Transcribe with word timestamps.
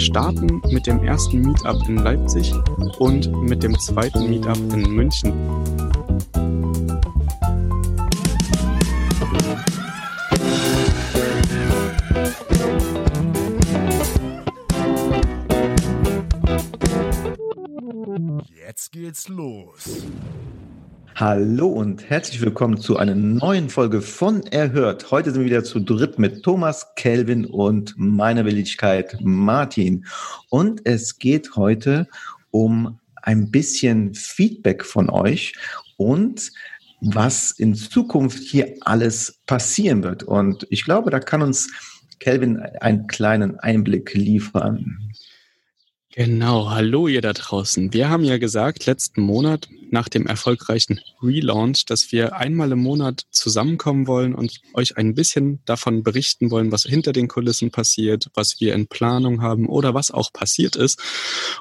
Wir 0.00 0.06
starten 0.06 0.62
mit 0.70 0.86
dem 0.86 1.04
ersten 1.04 1.42
Meetup 1.42 1.86
in 1.86 1.96
Leipzig 1.98 2.54
und 3.00 3.30
mit 3.42 3.62
dem 3.62 3.78
zweiten 3.78 4.30
Meetup 4.30 4.56
in 4.72 4.92
München. 4.94 5.30
Jetzt 18.66 18.92
geht's 18.92 19.28
los. 19.28 20.06
Hallo 21.16 21.68
und 21.68 22.08
herzlich 22.08 22.40
willkommen 22.40 22.78
zu 22.78 22.96
einer 22.96 23.14
neuen 23.14 23.68
Folge 23.68 24.00
von 24.00 24.42
Erhört. 24.46 25.10
Heute 25.10 25.30
sind 25.30 25.40
wir 25.40 25.46
wieder 25.46 25.64
zu 25.64 25.80
dritt 25.80 26.18
mit 26.18 26.42
Thomas, 26.42 26.94
Kelvin 26.96 27.44
und 27.44 27.94
meiner 27.96 28.44
Willigkeit 28.44 29.18
Martin. 29.20 30.06
Und 30.48 30.80
es 30.86 31.18
geht 31.18 31.56
heute 31.56 32.08
um 32.50 32.98
ein 33.22 33.50
bisschen 33.50 34.14
Feedback 34.14 34.84
von 34.84 35.10
euch 35.10 35.52
und 35.98 36.50
was 37.02 37.50
in 37.50 37.74
Zukunft 37.74 38.42
hier 38.42 38.74
alles 38.80 39.40
passieren 39.46 40.02
wird. 40.02 40.22
Und 40.22 40.66
ich 40.70 40.84
glaube, 40.84 41.10
da 41.10 41.20
kann 41.20 41.42
uns 41.42 41.70
Kelvin 42.18 42.60
einen 42.80 43.06
kleinen 43.06 43.58
Einblick 43.58 44.14
liefern. 44.14 45.12
Genau, 46.12 46.70
hallo 46.70 47.06
ihr 47.06 47.20
da 47.20 47.32
draußen. 47.32 47.92
Wir 47.92 48.08
haben 48.08 48.24
ja 48.24 48.38
gesagt, 48.38 48.84
letzten 48.86 49.22
Monat 49.22 49.68
nach 49.92 50.08
dem 50.08 50.26
erfolgreichen 50.26 51.00
Relaunch, 51.22 51.84
dass 51.86 52.10
wir 52.10 52.34
einmal 52.34 52.72
im 52.72 52.80
Monat 52.80 53.26
zusammenkommen 53.30 54.08
wollen 54.08 54.34
und 54.34 54.60
euch 54.74 54.96
ein 54.96 55.14
bisschen 55.14 55.60
davon 55.66 56.02
berichten 56.02 56.50
wollen, 56.50 56.72
was 56.72 56.82
hinter 56.82 57.12
den 57.12 57.28
Kulissen 57.28 57.70
passiert, 57.70 58.28
was 58.34 58.56
wir 58.58 58.74
in 58.74 58.88
Planung 58.88 59.40
haben 59.40 59.68
oder 59.68 59.94
was 59.94 60.10
auch 60.10 60.32
passiert 60.32 60.74
ist. 60.74 61.00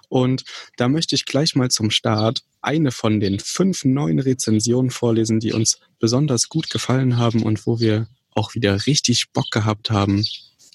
Und 0.10 0.44
da 0.78 0.88
möchte 0.88 1.14
ich 1.14 1.26
gleich 1.26 1.54
mal 1.54 1.70
zum 1.70 1.92
Start 1.92 2.42
eine 2.64 2.90
von 2.90 3.20
den 3.20 3.40
fünf 3.40 3.86
neuen 3.86 4.18
Rezensionen 4.18 4.90
vorlesen, 4.90 5.40
die 5.40 5.54
uns 5.54 5.78
besonders 6.00 6.50
gut 6.50 6.72
gefallen 6.72 7.18
haben 7.18 7.44
und 7.44 7.68
wo 7.68 7.80
wir 7.80 8.08
auch 8.32 8.56
wieder 8.56 8.88
richtig 8.88 9.32
Bock 9.32 9.52
gehabt 9.52 9.92
haben, 9.92 10.26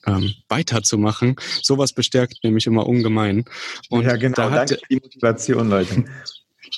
ähm, 0.07 0.35
weiterzumachen. 0.49 1.37
Sowas 1.63 1.93
bestärkt 1.93 2.45
nämlich 2.45 2.67
immer 2.67 2.87
ungemein. 2.87 3.45
Und 3.91 4.05
ja, 4.05 4.17
genau. 4.17 4.37
Da 4.37 4.51
hat, 4.51 4.71
Danke 4.71 4.75
für 4.77 4.89
die 4.91 5.01
Motivation, 5.01 5.69
Leute. 5.69 6.05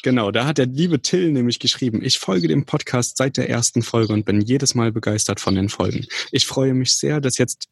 Genau, 0.02 0.30
da 0.30 0.46
hat 0.46 0.58
der 0.58 0.66
liebe 0.66 1.00
Till 1.00 1.30
nämlich 1.30 1.58
geschrieben, 1.58 2.02
ich 2.02 2.18
folge 2.18 2.48
dem 2.48 2.66
Podcast 2.66 3.16
seit 3.16 3.36
der 3.36 3.48
ersten 3.48 3.82
Folge 3.82 4.12
und 4.12 4.24
bin 4.24 4.40
jedes 4.40 4.74
Mal 4.74 4.92
begeistert 4.92 5.40
von 5.40 5.54
den 5.54 5.68
Folgen. 5.68 6.06
Ich 6.32 6.46
freue 6.46 6.74
mich 6.74 6.94
sehr, 6.94 7.20
dass 7.20 7.38
jetzt 7.38 7.68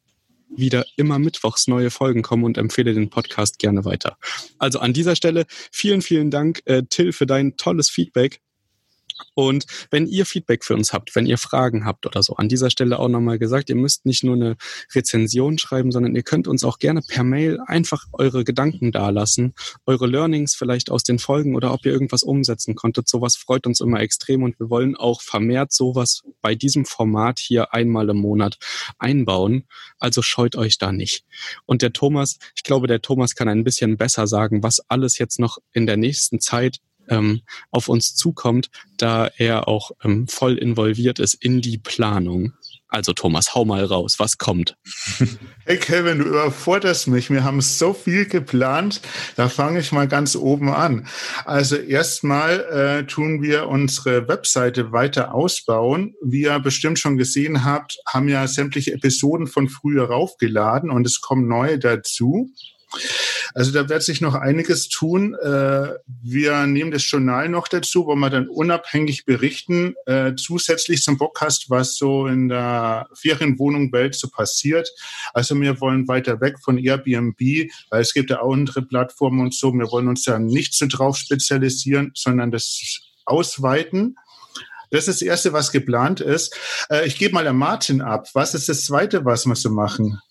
wieder 0.49 0.85
immer 0.95 1.19
mittwochs 1.19 1.67
neue 1.67 1.91
Folgen 1.91 2.21
kommen 2.21 2.43
und 2.43 2.57
empfehle 2.57 2.93
den 2.93 3.09
Podcast 3.09 3.59
gerne 3.59 3.85
weiter. 3.85 4.17
Also 4.57 4.79
an 4.79 4.93
dieser 4.93 5.15
Stelle 5.15 5.45
vielen, 5.71 6.01
vielen 6.01 6.31
Dank, 6.31 6.61
äh, 6.65 6.83
Till, 6.89 7.13
für 7.13 7.25
dein 7.25 7.57
tolles 7.57 7.89
Feedback. 7.89 8.39
Und 9.33 9.65
wenn 9.91 10.07
ihr 10.07 10.25
Feedback 10.25 10.63
für 10.63 10.75
uns 10.75 10.93
habt, 10.93 11.15
wenn 11.15 11.25
ihr 11.25 11.37
Fragen 11.37 11.85
habt 11.85 12.05
oder 12.05 12.23
so, 12.23 12.35
an 12.35 12.49
dieser 12.49 12.69
Stelle 12.69 12.99
auch 12.99 13.07
nochmal 13.07 13.39
gesagt, 13.39 13.69
ihr 13.69 13.75
müsst 13.75 14.05
nicht 14.05 14.23
nur 14.23 14.35
eine 14.35 14.55
Rezension 14.93 15.57
schreiben, 15.57 15.91
sondern 15.91 16.15
ihr 16.15 16.23
könnt 16.23 16.47
uns 16.47 16.63
auch 16.63 16.79
gerne 16.79 17.01
per 17.01 17.23
Mail 17.23 17.59
einfach 17.65 18.05
eure 18.13 18.43
Gedanken 18.43 18.91
dalassen, 18.91 19.53
eure 19.85 20.07
Learnings 20.07 20.55
vielleicht 20.55 20.89
aus 20.89 21.03
den 21.03 21.19
Folgen 21.19 21.55
oder 21.55 21.73
ob 21.73 21.85
ihr 21.85 21.91
irgendwas 21.91 22.23
umsetzen 22.23 22.75
konntet. 22.75 23.07
Sowas 23.07 23.35
freut 23.35 23.67
uns 23.67 23.81
immer 23.81 23.99
extrem 23.99 24.43
und 24.43 24.59
wir 24.59 24.69
wollen 24.69 24.95
auch 24.95 25.21
vermehrt 25.21 25.71
sowas 25.73 26.23
bei 26.41 26.55
diesem 26.55 26.85
Format 26.85 27.39
hier 27.39 27.73
einmal 27.73 28.09
im 28.09 28.17
Monat 28.17 28.57
einbauen. 28.99 29.65
Also 29.99 30.21
scheut 30.21 30.55
euch 30.55 30.77
da 30.77 30.91
nicht. 30.91 31.25
Und 31.65 31.81
der 31.81 31.93
Thomas, 31.93 32.37
ich 32.55 32.63
glaube, 32.63 32.87
der 32.87 33.01
Thomas 33.01 33.35
kann 33.35 33.47
ein 33.47 33.63
bisschen 33.63 33.97
besser 33.97 34.27
sagen, 34.27 34.63
was 34.63 34.79
alles 34.89 35.17
jetzt 35.17 35.39
noch 35.39 35.57
in 35.73 35.85
der 35.85 35.97
nächsten 35.97 36.39
Zeit 36.39 36.79
ähm, 37.09 37.41
auf 37.71 37.87
uns 37.87 38.15
zukommt, 38.15 38.69
da 38.97 39.29
er 39.37 39.67
auch 39.67 39.91
ähm, 40.03 40.27
voll 40.27 40.57
involviert 40.57 41.19
ist 41.19 41.33
in 41.35 41.61
die 41.61 41.77
Planung. 41.77 42.53
Also 42.87 43.11
Thomas, 43.11 43.53
hau 43.53 43.65
mal 43.65 43.83
raus, 43.83 44.19
was 44.19 44.37
kommt? 44.37 44.77
Hey 45.67 45.77
Kevin, 45.77 46.19
du 46.19 46.25
überforderst 46.25 47.07
mich. 47.07 47.31
Wir 47.31 47.43
haben 47.43 47.59
so 47.59 47.91
viel 47.93 48.27
geplant. 48.27 49.01
Da 49.35 49.49
fange 49.49 49.79
ich 49.79 49.91
mal 49.91 50.07
ganz 50.07 50.35
oben 50.35 50.69
an. 50.69 51.07
Also 51.43 51.75
erstmal 51.75 52.59
äh, 52.59 53.07
tun 53.07 53.41
wir 53.41 53.67
unsere 53.67 54.27
Webseite 54.27 54.91
weiter 54.91 55.33
ausbauen. 55.33 56.13
Wie 56.23 56.43
ihr 56.43 56.59
bestimmt 56.59 56.99
schon 56.99 57.17
gesehen 57.17 57.65
habt, 57.65 57.97
haben 58.07 58.29
ja 58.29 58.47
sämtliche 58.47 58.93
Episoden 58.93 59.47
von 59.47 59.67
früher 59.67 60.05
raufgeladen 60.05 60.91
und 60.91 61.07
es 61.07 61.19
kommen 61.19 61.47
neue 61.47 61.79
dazu. 61.79 62.51
Also 63.53 63.71
da 63.71 63.87
wird 63.89 64.03
sich 64.03 64.21
noch 64.21 64.35
einiges 64.35 64.89
tun. 64.89 65.35
Äh, 65.35 65.93
wir 66.21 66.67
nehmen 66.67 66.91
das 66.91 67.09
Journal 67.09 67.49
noch 67.49 67.67
dazu, 67.67 68.05
wo 68.05 68.15
wir 68.15 68.29
dann 68.29 68.47
unabhängig 68.47 69.25
berichten, 69.25 69.95
äh, 70.05 70.33
zusätzlich 70.35 71.01
zum 71.03 71.17
Podcast, 71.17 71.69
was 71.69 71.95
so 71.95 72.27
in 72.27 72.49
der 72.49 73.07
Ferienwohnung 73.13 73.91
Welt 73.91 74.15
so 74.15 74.29
passiert. 74.29 74.89
Also 75.33 75.59
wir 75.59 75.79
wollen 75.79 76.07
weiter 76.07 76.41
weg 76.41 76.57
von 76.61 76.77
Airbnb, 76.77 77.39
weil 77.89 78.01
es 78.01 78.13
gibt 78.13 78.29
ja 78.29 78.41
auch 78.41 78.53
andere 78.53 78.81
Plattformen 78.81 79.39
und 79.39 79.53
so. 79.53 79.73
Wir 79.73 79.91
wollen 79.91 80.07
uns 80.07 80.23
da 80.23 80.39
nicht 80.39 80.73
so 80.73 80.85
drauf 80.87 81.17
spezialisieren, 81.17 82.11
sondern 82.13 82.51
das 82.51 82.99
ausweiten. 83.25 84.17
Das 84.91 85.07
ist 85.07 85.21
das 85.21 85.27
Erste, 85.27 85.53
was 85.53 85.71
geplant 85.71 86.21
ist. 86.21 86.55
Äh, 86.89 87.07
ich 87.07 87.17
gebe 87.17 87.33
mal 87.33 87.47
an 87.47 87.57
Martin 87.57 88.01
ab. 88.01 88.27
Was 88.33 88.53
ist 88.53 88.69
das 88.69 88.85
Zweite, 88.85 89.25
was 89.25 89.45
wir 89.45 89.55
so 89.55 89.69
machen? 89.69 90.21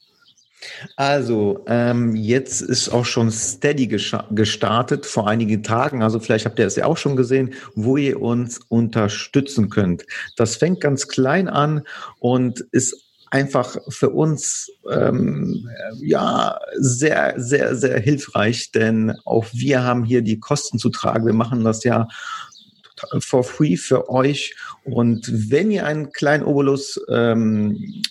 Also, 0.97 1.65
ähm, 1.67 2.15
jetzt 2.15 2.61
ist 2.61 2.89
auch 2.89 3.05
schon 3.05 3.31
Steady 3.31 3.87
gestartet 3.87 5.07
vor 5.07 5.29
einigen 5.29 5.63
Tagen. 5.63 6.03
Also 6.03 6.21
vielleicht 6.21 6.47
habt 6.47 6.59
ihr 6.59 6.67
es 6.67 6.77
ja 6.77 6.87
auch 6.87 6.97
schon 6.97 7.17
gesehen, 7.17 7.55
wo 7.75 7.97
ihr 7.97 8.21
uns 8.21 8.61
unterstützen 8.69 9.71
könnt. 9.71 10.05
Das 10.37 10.57
fängt 10.57 10.81
ganz 10.81 11.09
klein 11.09 11.49
an 11.49 11.83
und 12.19 12.61
ist 12.73 13.05
einfach 13.31 13.77
für 13.89 14.11
uns 14.11 14.71
ähm, 14.89 15.69
ja 16.01 16.61
sehr, 16.77 17.35
sehr, 17.37 17.75
sehr 17.75 17.99
hilfreich, 17.99 18.71
denn 18.71 19.13
auch 19.25 19.47
wir 19.53 19.83
haben 19.83 20.05
hier 20.05 20.23
die 20.23 20.39
Kosten 20.39 20.79
zu 20.79 20.89
tragen. 20.89 21.27
Wir 21.27 21.35
machen 21.35 21.65
das 21.65 21.83
ja 21.83 22.07
for 23.19 23.43
free 23.43 23.77
für 23.77 24.09
euch. 24.09 24.55
Und 24.85 25.51
wenn 25.51 25.73
ihr 25.73 25.85
einen 25.85 26.13
kleinen 26.13 26.45
Obolus 26.45 27.01
ähm, 27.09 28.03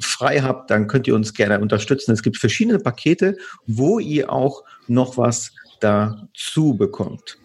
frei 0.00 0.40
habt, 0.40 0.70
dann 0.70 0.86
könnt 0.86 1.06
ihr 1.06 1.14
uns 1.14 1.34
gerne 1.34 1.60
unterstützen. 1.60 2.12
Es 2.12 2.22
gibt 2.22 2.36
verschiedene 2.36 2.78
Pakete, 2.78 3.36
wo 3.66 3.98
ihr 3.98 4.32
auch 4.32 4.64
noch 4.86 5.16
was 5.16 5.52
dazu 5.80 6.74
bekommt. 6.74 7.38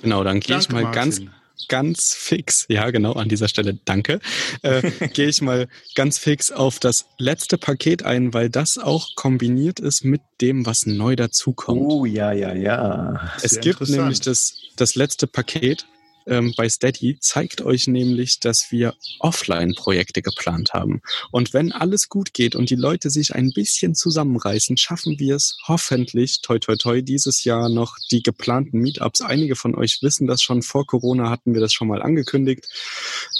Genau, 0.00 0.24
dann 0.24 0.40
gehe 0.40 0.58
ich 0.58 0.68
mal 0.68 0.82
Martin. 0.82 1.00
ganz 1.00 1.20
ganz 1.68 2.14
fix, 2.14 2.66
ja 2.68 2.90
genau, 2.90 3.12
an 3.12 3.28
dieser 3.28 3.48
Stelle 3.48 3.78
danke, 3.84 4.20
äh, 4.62 4.90
gehe 5.14 5.28
ich 5.28 5.42
mal 5.42 5.68
ganz 5.94 6.18
fix 6.18 6.50
auf 6.50 6.78
das 6.78 7.06
letzte 7.18 7.58
Paket 7.58 8.04
ein, 8.04 8.34
weil 8.34 8.50
das 8.50 8.78
auch 8.78 9.14
kombiniert 9.14 9.80
ist 9.80 10.04
mit 10.04 10.20
dem, 10.40 10.66
was 10.66 10.86
neu 10.86 11.16
dazukommt. 11.16 11.82
Oh 11.82 12.04
ja, 12.04 12.32
ja, 12.32 12.52
ja. 12.54 13.32
Es 13.42 13.60
gibt 13.60 13.88
nämlich 13.88 14.20
das, 14.20 14.54
das 14.76 14.94
letzte 14.94 15.26
Paket, 15.26 15.86
ähm, 16.26 16.54
bei 16.56 16.68
Steady 16.68 17.18
zeigt 17.20 17.62
euch 17.62 17.86
nämlich, 17.86 18.40
dass 18.40 18.70
wir 18.70 18.94
Offline-Projekte 19.18 20.22
geplant 20.22 20.72
haben. 20.72 21.02
Und 21.30 21.52
wenn 21.52 21.72
alles 21.72 22.08
gut 22.08 22.34
geht 22.34 22.54
und 22.54 22.70
die 22.70 22.76
Leute 22.76 23.10
sich 23.10 23.34
ein 23.34 23.52
bisschen 23.52 23.94
zusammenreißen, 23.94 24.76
schaffen 24.76 25.18
wir 25.18 25.36
es 25.36 25.56
hoffentlich, 25.66 26.40
toi 26.42 26.58
toi 26.58 26.76
toi, 26.76 27.02
dieses 27.02 27.44
Jahr 27.44 27.68
noch 27.68 27.96
die 28.10 28.22
geplanten 28.22 28.78
Meetups. 28.78 29.22
Einige 29.22 29.56
von 29.56 29.74
euch 29.74 29.98
wissen 30.02 30.26
das 30.26 30.42
schon, 30.42 30.62
vor 30.62 30.86
Corona 30.86 31.30
hatten 31.30 31.54
wir 31.54 31.60
das 31.60 31.72
schon 31.72 31.88
mal 31.88 32.02
angekündigt, 32.02 32.66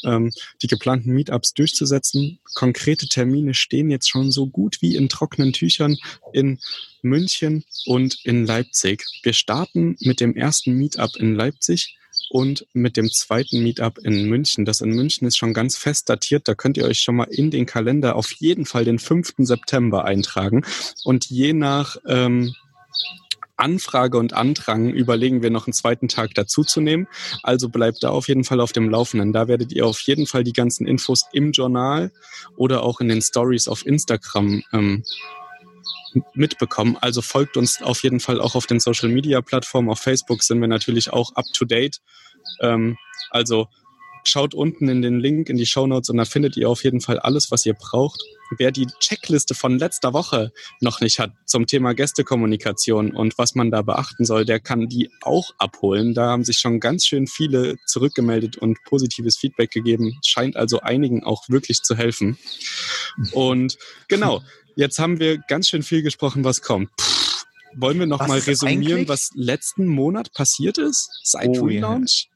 ähm, 0.04 0.30
die 0.62 0.66
geplanten 0.66 1.12
Meetups 1.12 1.54
durchzusetzen. 1.54 2.38
Konkrete 2.54 3.08
Termine 3.08 3.54
stehen 3.54 3.90
jetzt 3.90 4.08
schon 4.08 4.30
so 4.32 4.46
gut 4.46 4.78
wie 4.80 4.96
in 4.96 5.08
trockenen 5.08 5.52
Tüchern 5.52 5.96
in 6.32 6.58
München 7.02 7.64
und 7.86 8.24
in 8.24 8.46
Leipzig. 8.46 9.04
Wir 9.22 9.32
starten 9.32 9.96
mit 10.00 10.20
dem 10.20 10.36
ersten 10.36 10.72
Meetup 10.74 11.16
in 11.16 11.34
Leipzig 11.34 11.96
und 12.30 12.66
mit 12.72 12.96
dem 12.96 13.10
zweiten 13.10 13.62
Meetup 13.62 13.98
in 13.98 14.24
München. 14.24 14.64
Das 14.64 14.80
in 14.80 14.90
München 14.90 15.26
ist 15.26 15.36
schon 15.36 15.54
ganz 15.54 15.76
fest 15.76 16.08
datiert. 16.08 16.48
Da 16.48 16.54
könnt 16.54 16.76
ihr 16.76 16.84
euch 16.84 17.00
schon 17.00 17.16
mal 17.16 17.28
in 17.30 17.50
den 17.50 17.66
Kalender 17.66 18.16
auf 18.16 18.32
jeden 18.32 18.66
Fall 18.66 18.84
den 18.84 18.98
5. 18.98 19.34
September 19.38 20.04
eintragen. 20.04 20.64
Und 21.04 21.26
je 21.26 21.52
nach 21.52 21.96
ähm, 22.06 22.54
Anfrage 23.56 24.18
und 24.18 24.32
Andrang 24.32 24.90
überlegen 24.90 25.42
wir 25.42 25.50
noch 25.50 25.66
einen 25.66 25.72
zweiten 25.72 26.08
Tag 26.08 26.34
dazuzunehmen. 26.34 27.06
Also 27.42 27.68
bleibt 27.68 28.02
da 28.02 28.10
auf 28.10 28.28
jeden 28.28 28.44
Fall 28.44 28.60
auf 28.60 28.72
dem 28.72 28.90
Laufenden. 28.90 29.32
Da 29.32 29.46
werdet 29.46 29.72
ihr 29.72 29.86
auf 29.86 30.00
jeden 30.00 30.26
Fall 30.26 30.42
die 30.42 30.52
ganzen 30.52 30.86
Infos 30.86 31.26
im 31.32 31.52
Journal 31.52 32.10
oder 32.56 32.82
auch 32.82 33.00
in 33.00 33.08
den 33.08 33.22
Stories 33.22 33.68
auf 33.68 33.86
Instagram 33.86 34.62
ähm, 34.72 35.04
mitbekommen. 36.34 36.96
Also 37.00 37.22
folgt 37.22 37.56
uns 37.56 37.82
auf 37.82 38.02
jeden 38.02 38.20
Fall 38.20 38.40
auch 38.40 38.54
auf 38.54 38.66
den 38.66 38.80
Social 38.80 39.08
Media 39.08 39.40
Plattformen. 39.40 39.90
Auf 39.90 40.00
Facebook 40.00 40.42
sind 40.42 40.60
wir 40.60 40.68
natürlich 40.68 41.12
auch 41.12 41.34
up 41.34 41.46
to 41.54 41.64
date. 41.64 42.00
Ähm, 42.60 42.96
also 43.30 43.68
schaut 44.24 44.54
unten 44.54 44.88
in 44.88 45.02
den 45.02 45.20
Link 45.20 45.48
in 45.48 45.56
die 45.56 45.66
Show 45.66 45.86
Notes 45.86 46.10
und 46.10 46.16
da 46.16 46.24
findet 46.24 46.56
ihr 46.56 46.68
auf 46.68 46.84
jeden 46.84 47.00
Fall 47.00 47.18
alles, 47.18 47.50
was 47.50 47.66
ihr 47.66 47.74
braucht. 47.74 48.22
Wer 48.58 48.70
die 48.70 48.86
Checkliste 49.00 49.54
von 49.54 49.78
letzter 49.78 50.12
Woche 50.12 50.52
noch 50.80 51.00
nicht 51.00 51.18
hat 51.18 51.32
zum 51.46 51.66
Thema 51.66 51.94
Gästekommunikation 51.94 53.12
und 53.12 53.38
was 53.38 53.54
man 53.54 53.70
da 53.70 53.82
beachten 53.82 54.24
soll, 54.24 54.44
der 54.44 54.60
kann 54.60 54.88
die 54.88 55.10
auch 55.22 55.52
abholen. 55.58 56.12
Da 56.12 56.26
haben 56.26 56.44
sich 56.44 56.58
schon 56.58 56.78
ganz 56.78 57.06
schön 57.06 57.26
viele 57.26 57.76
zurückgemeldet 57.86 58.58
und 58.58 58.78
positives 58.84 59.38
Feedback 59.38 59.70
gegeben. 59.70 60.18
Scheint 60.24 60.56
also 60.56 60.80
einigen 60.80 61.24
auch 61.24 61.48
wirklich 61.48 61.82
zu 61.82 61.96
helfen. 61.96 62.36
Und 63.32 63.78
genau, 64.08 64.42
Jetzt 64.74 64.98
haben 64.98 65.18
wir 65.20 65.38
ganz 65.38 65.68
schön 65.68 65.82
viel 65.82 66.02
gesprochen, 66.02 66.44
was 66.44 66.62
kommt. 66.62 66.90
Pff, 66.98 67.44
wollen 67.74 67.98
wir 67.98 68.06
noch 68.06 68.20
was 68.20 68.28
mal 68.28 68.38
resümieren, 68.38 69.08
was 69.08 69.30
letzten 69.34 69.86
Monat 69.86 70.32
passiert 70.32 70.78
ist 70.78 71.10
seit 71.24 71.58
oh, 71.58 71.66
Relaunch? 71.66 72.28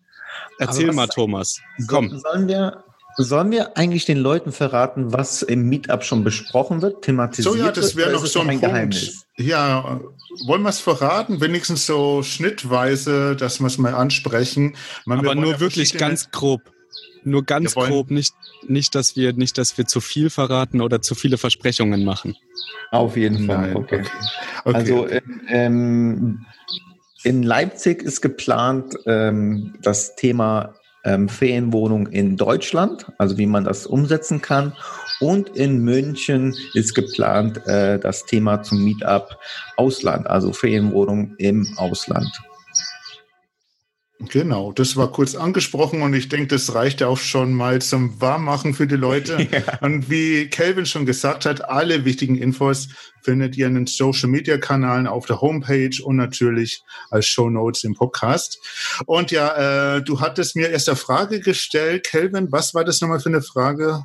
Ja. 0.58 0.66
Erzähl 0.66 0.92
mal, 0.92 1.06
Thomas. 1.06 1.60
Komm. 1.86 2.18
Sollen 2.18 2.48
wir, 2.48 2.84
sollen 3.16 3.50
wir 3.50 3.76
eigentlich 3.76 4.04
den 4.04 4.18
Leuten 4.18 4.52
verraten, 4.52 5.12
was 5.12 5.42
im 5.42 5.68
Meetup 5.68 6.04
schon 6.04 6.24
besprochen 6.24 6.82
wird, 6.82 7.02
thematisiert 7.02 7.54
So 7.54 7.58
ja, 7.58 7.72
das 7.72 7.96
wäre 7.96 8.12
noch 8.12 8.26
so 8.26 8.40
ein, 8.40 8.50
ein 8.50 8.60
Geheimnis. 8.60 9.26
Ja, 9.36 10.00
wollen 10.46 10.62
wir 10.62 10.70
es 10.70 10.80
verraten? 10.80 11.40
Wenigstens 11.40 11.86
so 11.86 12.22
schnittweise, 12.22 13.36
dass 13.36 13.60
wir 13.60 13.66
es 13.66 13.78
mal 13.78 13.94
ansprechen. 13.94 14.76
Man, 15.04 15.20
Aber 15.20 15.34
nur 15.34 15.52
ja 15.52 15.60
wirklich 15.60 15.96
ganz 15.96 16.30
grob. 16.30 16.62
Nur 17.24 17.44
ganz 17.44 17.74
grob, 17.74 18.12
nicht, 18.12 18.34
nicht, 18.68 18.94
dass 18.94 19.16
wir, 19.16 19.32
nicht, 19.32 19.58
dass 19.58 19.76
wir 19.76 19.86
zu 19.86 20.00
viel 20.00 20.30
verraten 20.30 20.80
oder 20.80 21.02
zu 21.02 21.16
viele 21.16 21.38
Versprechungen 21.38 22.04
machen. 22.04 22.36
Auf 22.92 23.16
jeden 23.16 23.46
Fall. 23.46 23.72
Nein, 23.72 23.76
okay. 23.76 24.04
okay. 24.64 24.76
Also 24.76 25.08
ähm, 25.48 26.46
in 27.26 27.42
Leipzig 27.42 28.04
ist 28.04 28.20
geplant 28.20 28.96
ähm, 29.04 29.74
das 29.82 30.14
Thema 30.14 30.76
ähm, 31.02 31.28
Ferienwohnung 31.28 32.06
in 32.06 32.36
Deutschland, 32.36 33.06
also 33.18 33.36
wie 33.36 33.46
man 33.46 33.64
das 33.64 33.84
umsetzen 33.84 34.40
kann. 34.40 34.72
Und 35.18 35.48
in 35.56 35.78
München 35.78 36.54
ist 36.74 36.94
geplant 36.94 37.66
äh, 37.66 37.98
das 37.98 38.26
Thema 38.26 38.62
zum 38.62 38.84
Meetup 38.84 39.38
Ausland, 39.76 40.28
also 40.28 40.52
Ferienwohnung 40.52 41.34
im 41.38 41.66
Ausland. 41.78 42.30
Genau, 44.30 44.72
das 44.72 44.96
war 44.96 45.12
kurz 45.12 45.34
angesprochen 45.34 46.02
und 46.02 46.14
ich 46.14 46.28
denke, 46.28 46.48
das 46.48 46.74
reicht 46.74 47.00
ja 47.00 47.08
auch 47.08 47.18
schon 47.18 47.52
mal 47.52 47.80
zum 47.80 48.20
Warmmachen 48.20 48.74
für 48.74 48.86
die 48.86 48.96
Leute. 48.96 49.36
Ja. 49.56 49.78
Und 49.80 50.10
wie 50.10 50.48
Kelvin 50.48 50.86
schon 50.86 51.06
gesagt 51.06 51.46
hat, 51.46 51.64
alle 51.68 52.04
wichtigen 52.04 52.36
Infos 52.36 52.88
findet 53.22 53.56
ihr 53.56 53.68
in 53.68 53.74
den 53.74 53.86
Social 53.86 54.28
Media 54.28 54.58
Kanalen 54.58 55.06
auf 55.06 55.26
der 55.26 55.40
Homepage 55.40 56.02
und 56.02 56.16
natürlich 56.16 56.82
als 57.10 57.26
Show 57.26 57.48
Notes 57.48 57.84
im 57.84 57.94
Podcast. 57.94 58.58
Und 59.06 59.30
ja, 59.30 59.96
äh, 59.96 60.02
du 60.02 60.20
hattest 60.20 60.56
mir 60.56 60.68
erst 60.68 60.88
eine 60.88 60.96
Frage 60.96 61.40
gestellt, 61.40 62.04
Kelvin. 62.04 62.50
Was 62.50 62.74
war 62.74 62.84
das 62.84 63.00
nochmal 63.00 63.20
für 63.20 63.28
eine 63.28 63.40
Frage? 63.40 64.04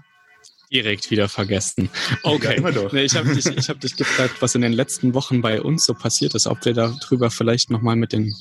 Direkt 0.72 1.12
wieder 1.12 1.28
vergessen. 1.28 1.90
Okay. 2.24 2.62
Ja, 2.62 2.94
ich 2.94 3.16
habe 3.16 3.36
dich, 3.36 3.46
hab 3.46 3.82
dich 3.82 3.96
gefragt, 3.98 4.36
was 4.40 4.56
in 4.56 4.62
den 4.62 4.74
letzten 4.74 5.14
Wochen 5.14 5.42
bei 5.42 5.62
uns 5.62 5.86
so 5.86 5.94
passiert 5.94 6.34
ist, 6.34 6.48
ob 6.48 6.64
wir 6.64 6.74
darüber 6.74 7.30
vielleicht 7.30 7.72
nochmal 7.72 7.98
mit 7.98 8.14
den 8.14 8.34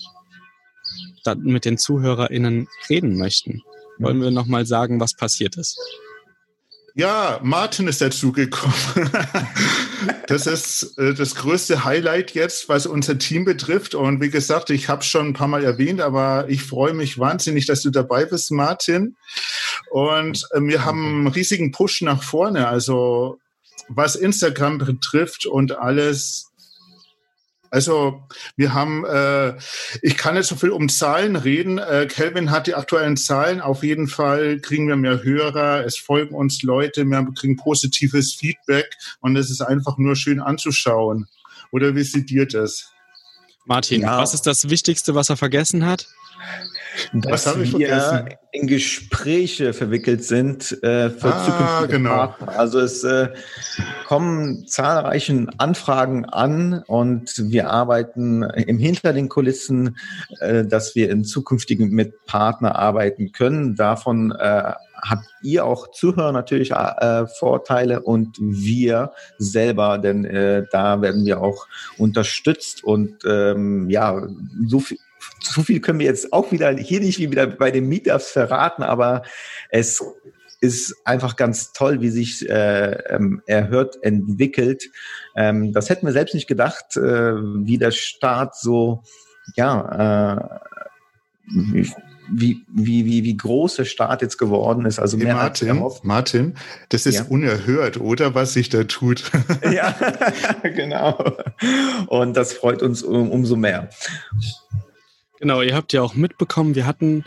mit 1.36 1.64
den 1.64 1.78
ZuhörerInnen 1.78 2.68
reden 2.88 3.16
möchten. 3.16 3.62
Wollen 3.98 4.20
wir 4.20 4.30
nochmal 4.30 4.66
sagen, 4.66 5.00
was 5.00 5.14
passiert 5.14 5.56
ist? 5.56 5.78
Ja, 6.94 7.38
Martin 7.42 7.86
ist 7.86 8.00
dazugekommen. 8.00 8.74
das 10.26 10.46
ist 10.46 10.98
äh, 10.98 11.14
das 11.14 11.34
größte 11.36 11.84
Highlight 11.84 12.32
jetzt, 12.32 12.68
was 12.68 12.86
unser 12.86 13.16
Team 13.18 13.44
betrifft. 13.44 13.94
Und 13.94 14.20
wie 14.20 14.30
gesagt, 14.30 14.70
ich 14.70 14.88
habe 14.88 15.00
es 15.00 15.06
schon 15.06 15.28
ein 15.28 15.32
paar 15.32 15.48
Mal 15.48 15.64
erwähnt, 15.64 16.00
aber 16.00 16.46
ich 16.48 16.62
freue 16.62 16.92
mich 16.92 17.18
wahnsinnig, 17.18 17.66
dass 17.66 17.82
du 17.82 17.90
dabei 17.90 18.24
bist, 18.24 18.50
Martin. 18.50 19.16
Und 19.90 20.44
äh, 20.50 20.60
wir 20.60 20.84
haben 20.84 21.20
einen 21.20 21.26
riesigen 21.28 21.70
Push 21.70 22.02
nach 22.02 22.22
vorne. 22.22 22.66
Also 22.66 23.38
was 23.88 24.16
Instagram 24.16 24.78
betrifft 24.78 25.46
und 25.46 25.78
alles, 25.78 26.49
also 27.70 28.22
wir 28.56 28.74
haben, 28.74 29.04
äh, 29.04 29.56
ich 30.02 30.16
kann 30.16 30.34
jetzt 30.34 30.48
so 30.48 30.56
viel 30.56 30.70
um 30.70 30.88
Zahlen 30.88 31.36
reden. 31.36 31.78
Äh, 31.78 32.06
Kelvin 32.10 32.50
hat 32.50 32.66
die 32.66 32.74
aktuellen 32.74 33.16
Zahlen. 33.16 33.60
Auf 33.60 33.84
jeden 33.84 34.08
Fall 34.08 34.58
kriegen 34.58 34.88
wir 34.88 34.96
mehr 34.96 35.22
Hörer, 35.22 35.84
es 35.86 35.96
folgen 35.96 36.34
uns 36.34 36.62
Leute, 36.62 37.04
wir 37.04 37.28
kriegen 37.38 37.56
positives 37.56 38.34
Feedback 38.34 38.96
und 39.20 39.36
es 39.36 39.50
ist 39.50 39.60
einfach 39.60 39.98
nur 39.98 40.16
schön 40.16 40.40
anzuschauen. 40.40 41.28
Oder 41.70 41.94
wie 41.94 42.02
seht 42.02 42.30
ihr 42.30 42.46
das? 42.46 42.92
Martin, 43.64 44.02
ja. 44.02 44.18
was 44.18 44.34
ist 44.34 44.46
das 44.46 44.68
Wichtigste, 44.68 45.14
was 45.14 45.30
er 45.30 45.36
vergessen 45.36 45.86
hat? 45.86 46.06
dass 47.12 47.46
wir 47.58 47.66
vergessen? 47.66 48.28
in 48.52 48.66
Gespräche 48.66 49.72
verwickelt 49.72 50.24
sind 50.24 50.72
äh, 50.82 51.10
für 51.10 51.32
ah, 51.32 51.44
zukünftige 51.44 52.02
genau. 52.02 52.16
Partner. 52.16 52.58
Also 52.58 52.80
es 52.80 53.04
äh, 53.04 53.28
kommen 54.06 54.66
zahlreiche 54.66 55.46
Anfragen 55.58 56.24
an 56.24 56.82
und 56.86 57.32
wir 57.36 57.70
arbeiten 57.70 58.42
im 58.42 58.78
hinter 58.78 59.12
den 59.12 59.28
Kulissen, 59.28 59.96
äh, 60.40 60.64
dass 60.64 60.96
wir 60.96 61.10
in 61.10 61.24
zukünftigen 61.24 61.90
mit 61.90 62.26
Partner 62.26 62.76
arbeiten 62.76 63.30
können. 63.30 63.76
Davon 63.76 64.32
äh, 64.32 64.72
habt 65.02 65.26
ihr 65.42 65.64
auch 65.64 65.90
Zuhörer 65.90 66.32
natürlich 66.32 66.72
äh, 66.72 67.26
Vorteile 67.26 68.02
und 68.02 68.36
wir 68.40 69.12
selber, 69.38 69.98
denn 69.98 70.24
äh, 70.24 70.64
da 70.70 71.00
werden 71.02 71.24
wir 71.24 71.40
auch 71.40 71.66
unterstützt 71.98 72.84
und 72.84 73.24
ähm, 73.24 73.88
ja, 73.90 74.26
so 74.66 74.80
viel 74.80 74.98
so 75.42 75.62
viel 75.62 75.80
können 75.80 75.98
wir 75.98 76.06
jetzt 76.06 76.32
auch 76.32 76.52
wieder 76.52 76.70
hier 76.76 77.00
nicht 77.00 77.18
wie 77.18 77.30
wieder 77.30 77.46
bei 77.46 77.70
den 77.70 77.88
Meetups 77.88 78.30
verraten, 78.30 78.82
aber 78.82 79.22
es 79.70 80.02
ist 80.60 80.94
einfach 81.04 81.36
ganz 81.36 81.72
toll, 81.72 82.00
wie 82.00 82.10
sich 82.10 82.48
äh, 82.48 82.92
ähm, 83.08 83.42
erhört 83.46 84.02
entwickelt. 84.02 84.90
Ähm, 85.34 85.72
das 85.72 85.88
hätten 85.88 86.06
wir 86.06 86.12
selbst 86.12 86.34
nicht 86.34 86.46
gedacht, 86.46 86.96
äh, 86.96 87.34
wie 87.34 87.78
der 87.78 87.90
Start 87.90 88.56
so, 88.56 89.02
ja, 89.56 90.48
äh, 91.48 91.84
wie, 92.32 92.64
wie, 92.68 93.04
wie, 93.04 93.24
wie 93.24 93.36
groß 93.36 93.76
der 93.76 93.84
Start 93.84 94.22
jetzt 94.22 94.38
geworden 94.38 94.86
ist. 94.86 94.98
Also 94.98 95.16
hey, 95.16 95.24
mehr 95.24 95.34
Martin, 95.34 95.82
Martin, 96.02 96.54
das 96.88 97.06
ist 97.06 97.16
ja. 97.16 97.24
unerhört, 97.24 98.00
oder 98.00 98.34
was 98.34 98.52
sich 98.52 98.68
da 98.68 98.84
tut? 98.84 99.30
ja, 99.72 99.94
genau. 100.62 101.36
Und 102.06 102.36
das 102.36 102.52
freut 102.52 102.82
uns 102.82 103.02
um, 103.02 103.30
umso 103.30 103.56
mehr. 103.56 103.90
Genau, 105.38 105.62
ihr 105.62 105.74
habt 105.74 105.92
ja 105.92 106.02
auch 106.02 106.14
mitbekommen, 106.14 106.74
wir 106.74 106.86
hatten 106.86 107.24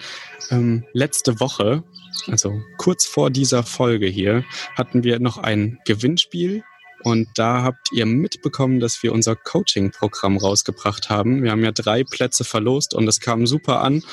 ähm, 0.51 0.85
letzte 0.93 1.39
Woche, 1.39 1.83
also 2.27 2.61
kurz 2.77 3.05
vor 3.05 3.31
dieser 3.31 3.63
Folge 3.63 4.05
hier, 4.05 4.43
hatten 4.75 5.03
wir 5.03 5.19
noch 5.19 5.37
ein 5.37 5.79
Gewinnspiel 5.85 6.63
und 7.03 7.27
da 7.35 7.63
habt 7.63 7.91
ihr 7.91 8.05
mitbekommen, 8.05 8.79
dass 8.79 9.03
wir 9.03 9.11
unser 9.11 9.35
Coaching-Programm 9.35 10.37
rausgebracht 10.37 11.09
haben. 11.09 11.43
Wir 11.43 11.51
haben 11.51 11.63
ja 11.63 11.71
drei 11.71 12.03
Plätze 12.03 12.43
verlost 12.45 12.93
und 12.93 13.07
es 13.07 13.19
kam 13.19 13.45
super 13.45 13.81
an. 13.81 14.03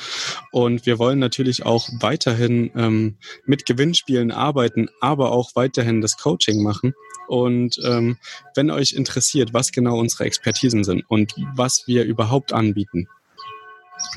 Und 0.51 0.85
wir 0.85 0.99
wollen 0.99 1.19
natürlich 1.19 1.65
auch 1.65 1.87
weiterhin 1.99 2.71
ähm, 2.75 3.17
mit 3.45 3.65
Gewinnspielen 3.65 4.31
arbeiten, 4.31 4.89
aber 4.99 5.31
auch 5.31 5.51
weiterhin 5.55 6.01
das 6.01 6.17
Coaching 6.17 6.61
machen. 6.63 6.93
Und 7.27 7.79
ähm, 7.85 8.17
wenn 8.55 8.69
euch 8.69 8.91
interessiert, 8.91 9.53
was 9.53 9.71
genau 9.71 9.97
unsere 9.97 10.25
Expertisen 10.25 10.83
sind 10.83 11.03
und 11.07 11.33
was 11.55 11.83
wir 11.87 12.03
überhaupt 12.03 12.51
anbieten, 12.51 13.07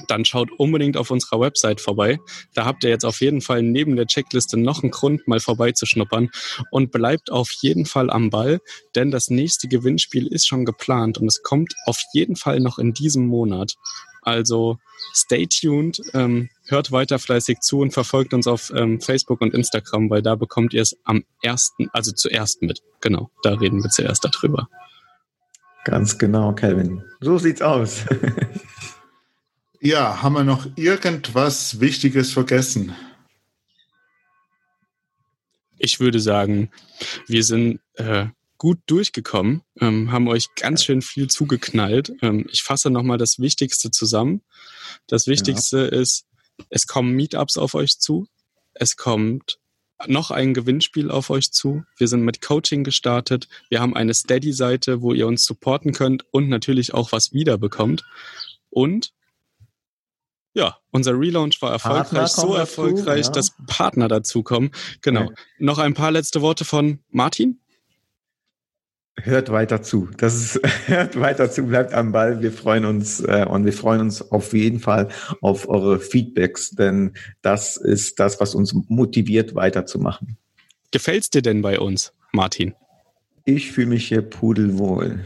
dann 0.08 0.24
schaut 0.24 0.50
unbedingt 0.58 0.96
auf 0.96 1.10
unserer 1.10 1.40
Website 1.40 1.80
vorbei. 1.80 2.18
Da 2.54 2.64
habt 2.64 2.84
ihr 2.84 2.90
jetzt 2.90 3.04
auf 3.04 3.20
jeden 3.20 3.40
Fall 3.40 3.62
neben 3.62 3.96
der 3.96 4.06
Checkliste 4.06 4.56
noch 4.56 4.82
einen 4.82 4.90
Grund, 4.90 5.26
mal 5.26 5.40
vorbeizuschnuppern 5.40 6.30
und 6.70 6.92
bleibt 6.92 7.30
auf 7.30 7.50
jeden 7.60 7.86
Fall 7.86 8.10
am 8.10 8.30
Ball, 8.30 8.60
denn 8.94 9.10
das 9.10 9.30
nächste 9.30 9.68
Gewinnspiel 9.68 10.26
ist 10.26 10.46
schon 10.46 10.64
geplant 10.64 11.18
und 11.18 11.26
es 11.26 11.42
kommt 11.42 11.74
auf 11.86 12.00
jeden 12.12 12.36
Fall 12.36 12.60
noch 12.60 12.78
in 12.78 12.92
diesem 12.92 13.26
Monat. 13.26 13.74
Also 14.22 14.78
stay 15.12 15.46
tuned, 15.46 16.00
ähm, 16.14 16.48
hört 16.66 16.92
weiter 16.92 17.18
fleißig 17.18 17.60
zu 17.60 17.80
und 17.80 17.92
verfolgt 17.92 18.32
uns 18.32 18.46
auf 18.46 18.72
ähm, 18.74 19.00
Facebook 19.00 19.42
und 19.42 19.52
Instagram, 19.52 20.08
weil 20.08 20.22
da 20.22 20.34
bekommt 20.34 20.72
ihr 20.72 20.82
es 20.82 20.96
am 21.04 21.24
ersten, 21.42 21.88
also 21.92 22.12
zuerst 22.12 22.62
mit. 22.62 22.82
Genau, 23.00 23.30
da 23.42 23.54
reden 23.54 23.82
wir 23.82 23.90
zuerst 23.90 24.24
darüber. 24.24 24.68
Ganz 25.84 26.16
genau, 26.16 26.54
Calvin. 26.54 27.04
So 27.20 27.36
sieht's 27.36 27.60
aus. 27.60 28.06
Ja, 29.84 30.22
haben 30.22 30.32
wir 30.32 30.44
noch 30.44 30.66
irgendwas 30.76 31.78
Wichtiges 31.78 32.32
vergessen? 32.32 32.96
Ich 35.76 36.00
würde 36.00 36.20
sagen, 36.20 36.70
wir 37.26 37.44
sind 37.44 37.80
äh, 37.96 38.28
gut 38.56 38.78
durchgekommen, 38.86 39.60
ähm, 39.82 40.10
haben 40.10 40.26
euch 40.26 40.46
ganz 40.54 40.84
schön 40.84 41.02
viel 41.02 41.28
zugeknallt. 41.28 42.14
Ähm, 42.22 42.46
ich 42.50 42.62
fasse 42.62 42.88
nochmal 42.88 43.18
das 43.18 43.38
Wichtigste 43.38 43.90
zusammen. 43.90 44.40
Das 45.06 45.26
Wichtigste 45.26 45.80
ja. 45.80 46.00
ist, 46.00 46.24
es 46.70 46.86
kommen 46.86 47.12
Meetups 47.12 47.58
auf 47.58 47.74
euch 47.74 47.98
zu. 47.98 48.26
Es 48.72 48.96
kommt 48.96 49.58
noch 50.06 50.30
ein 50.30 50.54
Gewinnspiel 50.54 51.10
auf 51.10 51.28
euch 51.28 51.52
zu. 51.52 51.84
Wir 51.98 52.08
sind 52.08 52.22
mit 52.22 52.40
Coaching 52.40 52.84
gestartet. 52.84 53.48
Wir 53.68 53.82
haben 53.82 53.94
eine 53.94 54.14
Steady-Seite, 54.14 55.02
wo 55.02 55.12
ihr 55.12 55.26
uns 55.26 55.44
supporten 55.44 55.92
könnt 55.92 56.24
und 56.30 56.48
natürlich 56.48 56.94
auch 56.94 57.12
was 57.12 57.34
wiederbekommt. 57.34 58.02
Und 58.70 59.12
ja, 60.54 60.76
unser 60.90 61.18
Relaunch 61.18 61.61
war 61.61 61.73
erfolgreich, 61.73 62.28
so 62.28 62.54
erfolgreich, 62.54 63.26
dazu, 63.26 63.30
ja. 63.30 63.34
dass 63.34 63.52
Partner 63.66 64.08
dazukommen. 64.08 64.70
Genau. 65.02 65.23
Ja. 65.23 65.30
Noch 65.58 65.78
ein 65.78 65.94
paar 65.94 66.12
letzte 66.12 66.40
Worte 66.40 66.64
von 66.64 67.00
Martin. 67.11 67.61
Hört 69.16 69.50
weiter 69.50 69.82
zu. 69.82 70.08
Das 70.16 70.34
ist, 70.34 70.61
hört 70.87 71.18
weiter 71.18 71.50
zu, 71.50 71.64
bleibt 71.64 71.92
am 71.92 72.12
Ball. 72.12 72.40
Wir 72.40 72.52
freuen 72.52 72.84
uns 72.84 73.20
äh, 73.20 73.44
und 73.49 73.64
wir 73.64 73.73
freuen 73.73 74.00
uns 74.00 74.23
auf 74.30 74.52
jeden 74.52 74.78
Fall 74.78 75.08
auf 75.40 75.68
eure 75.68 75.99
Feedbacks, 75.99 76.70
denn 76.70 77.14
das 77.42 77.76
ist 77.76 78.20
das, 78.20 78.40
was 78.40 78.54
uns 78.54 78.75
motiviert, 78.88 79.54
weiterzumachen. 79.56 80.37
Gefällt's 80.92 81.30
dir 81.30 81.42
denn 81.42 81.62
bei 81.62 81.80
uns, 81.80 82.12
Martin? 82.32 82.75
Ich 83.44 83.73
fühle 83.73 83.88
mich 83.88 84.08
hier 84.08 84.23
pudelwohl. 84.23 85.25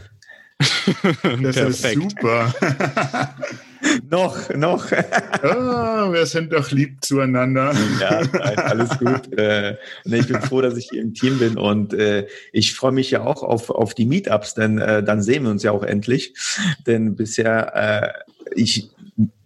das 1.41 1.55
ist 1.55 1.93
super. 1.93 2.53
noch, 4.09 4.49
noch. 4.55 4.85
oh, 5.43 6.13
wir 6.13 6.25
sind 6.25 6.53
doch 6.53 6.71
lieb 6.71 7.03
zueinander. 7.03 7.73
ja, 7.99 8.21
alles 8.57 8.97
gut. 8.97 9.37
Äh, 9.37 9.77
ich 10.05 10.27
bin 10.27 10.41
froh, 10.41 10.61
dass 10.61 10.77
ich 10.77 10.89
hier 10.89 11.01
im 11.01 11.13
Team 11.13 11.39
bin 11.39 11.57
und 11.57 11.93
äh, 11.93 12.27
ich 12.51 12.75
freue 12.75 12.91
mich 12.91 13.11
ja 13.11 13.23
auch 13.23 13.43
auf, 13.43 13.69
auf 13.69 13.93
die 13.93 14.05
Meetups, 14.05 14.53
denn 14.55 14.77
äh, 14.79 15.03
dann 15.03 15.21
sehen 15.21 15.43
wir 15.43 15.51
uns 15.51 15.63
ja 15.63 15.71
auch 15.71 15.83
endlich. 15.83 16.33
Denn 16.87 17.15
bisher, 17.15 17.75
äh, 17.75 18.13
ich 18.55 18.89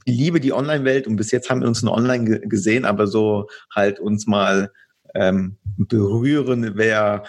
liebe 0.05 0.39
die 0.39 0.53
Online-Welt 0.53 1.07
und 1.07 1.15
bis 1.15 1.31
jetzt 1.31 1.49
haben 1.49 1.61
wir 1.61 1.67
uns 1.67 1.81
nur 1.81 1.93
online 1.93 2.41
gesehen, 2.41 2.85
aber 2.85 3.07
so 3.07 3.47
halt 3.73 3.99
uns 3.99 4.27
mal 4.27 4.71
ähm, 5.15 5.57
berühren 5.77 6.75
wäre 6.75 7.23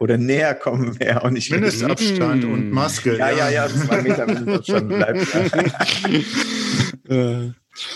oder 0.00 0.18
näher 0.18 0.54
kommen 0.54 0.98
wäre 0.98 1.20
und 1.22 1.36
ich 1.36 1.50
Mindestabstand 1.50 2.44
und 2.44 2.70
Maske. 2.70 3.16
Ja, 3.16 3.30
ja, 3.30 3.48
ja, 3.48 3.68
zwei 3.68 4.02
Meter 4.02 4.26
Mindestabstand 4.26 4.88
bleibt. 4.88 5.26
Äh, 7.08 7.52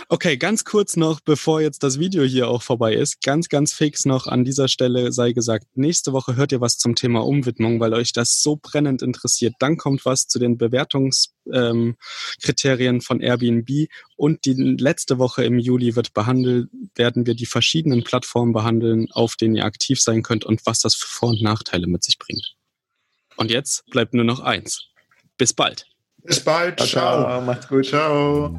okay, 0.09 0.37
ganz 0.37 0.65
kurz 0.65 0.97
noch, 0.97 1.21
bevor 1.21 1.61
jetzt 1.61 1.83
das 1.83 1.99
Video 1.99 2.25
hier 2.25 2.49
auch 2.49 2.63
vorbei 2.63 2.95
ist, 2.95 3.23
ganz, 3.23 3.49
ganz 3.49 3.73
fix 3.73 4.05
noch 4.05 4.27
an 4.27 4.45
dieser 4.45 4.69
Stelle 4.69 5.13
sei 5.13 5.33
gesagt, 5.33 5.67
nächste 5.75 6.13
Woche 6.13 6.37
hört 6.37 6.53
ihr 6.53 6.61
was 6.61 6.79
zum 6.79 6.95
Thema 6.95 7.25
Umwidmung, 7.25 7.81
weil 7.81 7.95
euch 7.95 8.13
das 8.13 8.43
so 8.43 8.59
brennend 8.61 9.03
interessiert. 9.03 9.55
Dann 9.59 9.77
kommt 9.77 10.05
was 10.05 10.27
zu 10.27 10.39
den 10.39 10.59
Bewertungskriterien 10.59 12.97
ähm, 12.97 13.01
von 13.01 13.21
Airbnb 13.21 13.89
und 14.17 14.45
die 14.45 14.55
letzte 14.55 15.19
Woche 15.19 15.45
im 15.45 15.59
Juli 15.59 15.97
wird 15.97 16.15
behandelt, 16.15 16.69
werden 16.95 17.27
wir 17.27 17.35
die 17.35 17.47
verschiedenen 17.47 18.05
Plattformen 18.05 18.53
behandeln, 18.53 19.09
auf 19.13 19.37
denen 19.37 19.57
ihr 19.57 19.65
aktiv 19.65 20.01
sein 20.01 20.23
könnt 20.23 20.45
und 20.45 20.65
was 20.67 20.81
das 20.81 20.95
für 20.95 21.09
Vor- 21.09 21.31
und 21.31 21.43
Nachteile 21.43 21.87
mit 21.87 22.05
sich 22.05 22.19
bringt. 22.19 22.55
Und 23.37 23.51
jetzt 23.51 23.87
bleibt 23.87 24.15
nur 24.15 24.25
noch 24.25 24.41
eins. 24.41 24.89
Bis 25.39 25.53
bald. 25.53 25.87
Bis 26.23 26.41
bald. 26.41 26.79
Ciao. 26.79 27.25
Ciao. 27.25 27.41
Macht's 27.41 27.69
gut. 27.69 27.87
Ciao. 27.87 28.59